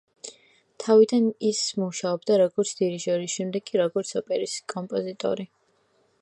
[0.83, 5.47] თავიდან ის მუშაობდა როგორც დირიჟორი, შემდეგ კი როგორც ოპერის კომპოზიტორი.